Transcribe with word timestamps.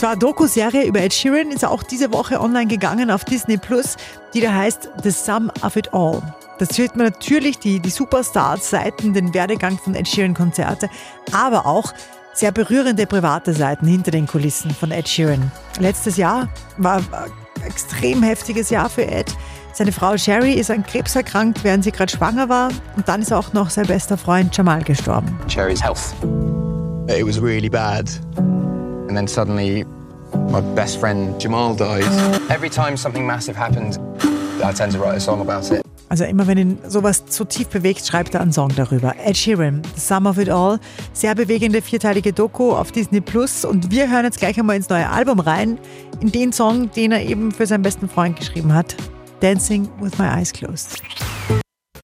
zwar 0.00 0.16
Doku-Serie 0.16 0.84
über 0.84 1.02
Ed 1.02 1.12
Sheeran 1.12 1.50
ist 1.50 1.62
auch 1.62 1.82
diese 1.82 2.10
Woche 2.10 2.40
online 2.40 2.68
gegangen 2.68 3.10
auf 3.10 3.22
Disney 3.22 3.58
Plus, 3.58 3.96
die 4.32 4.40
da 4.40 4.54
heißt 4.54 4.88
The 5.02 5.10
Sum 5.10 5.50
of 5.62 5.76
It 5.76 5.92
All. 5.92 6.22
Da 6.58 6.64
sieht 6.64 6.96
man 6.96 7.08
natürlich 7.08 7.58
die, 7.58 7.80
die 7.80 7.90
Superstars-Seiten, 7.90 9.12
den 9.12 9.34
Werdegang 9.34 9.76
von 9.76 9.94
Ed 9.94 10.08
Sheeran-Konzerte, 10.08 10.88
aber 11.32 11.66
auch 11.66 11.92
sehr 12.32 12.50
berührende 12.50 13.04
private 13.06 13.52
Seiten 13.52 13.86
hinter 13.86 14.10
den 14.10 14.26
Kulissen 14.26 14.70
von 14.70 14.90
Ed 14.90 15.06
Sheeran. 15.06 15.52
Letztes 15.78 16.16
Jahr 16.16 16.48
war 16.78 16.96
ein 16.96 17.62
extrem 17.66 18.22
heftiges 18.22 18.70
Jahr 18.70 18.88
für 18.88 19.06
Ed. 19.06 19.30
Seine 19.74 19.92
Frau 19.92 20.16
Sherry 20.16 20.54
ist 20.54 20.70
an 20.70 20.82
Krebs 20.82 21.14
erkrankt, 21.14 21.62
während 21.62 21.84
sie 21.84 21.92
gerade 21.92 22.10
schwanger 22.10 22.48
war. 22.48 22.70
Und 22.96 23.06
dann 23.06 23.20
ist 23.20 23.34
auch 23.34 23.52
noch 23.52 23.68
sein 23.68 23.86
bester 23.86 24.16
Freund 24.16 24.56
Jamal 24.56 24.82
gestorben. 24.82 25.38
Sherry's 25.46 25.82
health. 25.82 26.14
It 27.06 27.26
was 27.26 27.38
really 27.38 27.68
bad. 27.68 28.08
And 29.10 29.16
then 29.16 29.26
suddenly, 29.26 29.84
my 30.52 30.60
best 30.76 31.00
friend 31.00 31.34
Jamal 31.42 31.74
died. 31.74 32.04
Every 32.48 32.70
time 32.70 32.96
something 32.96 33.26
massive 33.26 33.56
happens, 33.56 33.98
I 34.62 34.72
tend 34.72 34.92
to 34.92 35.00
write 35.00 35.16
a 35.16 35.20
song 35.20 35.40
about 35.40 35.68
it. 35.72 35.84
Also 36.08 36.22
immer 36.22 36.46
wenn 36.46 36.58
ihn 36.58 36.78
sowas 36.86 37.24
so 37.28 37.44
tief 37.44 37.66
bewegt, 37.70 38.06
schreibt 38.06 38.36
er 38.36 38.40
einen 38.40 38.52
Song 38.52 38.70
darüber. 38.76 39.16
Ed 39.24 39.36
Sheeran, 39.36 39.82
The 39.96 40.00
Sum 40.00 40.26
of 40.26 40.38
It 40.38 40.48
All. 40.48 40.78
Sehr 41.12 41.34
bewegende 41.34 41.82
vierteilige 41.82 42.32
Doku 42.32 42.70
auf 42.70 42.92
Disney 42.92 43.20
Plus. 43.20 43.64
Und 43.64 43.90
wir 43.90 44.08
hören 44.08 44.24
jetzt 44.24 44.38
gleich 44.38 44.56
einmal 44.56 44.76
ins 44.76 44.88
neue 44.88 45.08
Album 45.08 45.40
rein, 45.40 45.76
in 46.20 46.30
den 46.30 46.52
Song, 46.52 46.88
den 46.92 47.10
er 47.10 47.24
eben 47.24 47.50
für 47.50 47.66
seinen 47.66 47.82
besten 47.82 48.08
Freund 48.08 48.38
geschrieben 48.38 48.72
hat. 48.72 48.94
Dancing 49.40 49.88
with 50.00 50.16
My 50.18 50.26
Eyes 50.26 50.52
Closed. 50.52 51.02